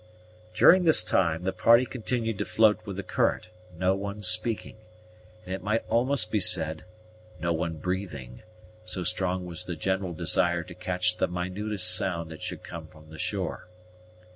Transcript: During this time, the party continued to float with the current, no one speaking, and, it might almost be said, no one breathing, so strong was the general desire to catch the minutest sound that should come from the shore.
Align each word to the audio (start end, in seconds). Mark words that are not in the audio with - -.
During 0.55 0.85
this 0.85 1.03
time, 1.03 1.43
the 1.43 1.53
party 1.53 1.85
continued 1.85 2.39
to 2.39 2.45
float 2.45 2.83
with 2.87 2.95
the 2.95 3.03
current, 3.03 3.51
no 3.77 3.93
one 3.93 4.23
speaking, 4.23 4.77
and, 5.45 5.53
it 5.53 5.61
might 5.61 5.87
almost 5.89 6.31
be 6.31 6.39
said, 6.39 6.85
no 7.39 7.53
one 7.53 7.75
breathing, 7.77 8.41
so 8.83 9.03
strong 9.03 9.45
was 9.45 9.65
the 9.65 9.75
general 9.75 10.13
desire 10.13 10.63
to 10.63 10.73
catch 10.73 11.17
the 11.17 11.27
minutest 11.27 11.95
sound 11.95 12.31
that 12.31 12.41
should 12.41 12.63
come 12.63 12.87
from 12.87 13.11
the 13.11 13.19
shore. 13.19 13.67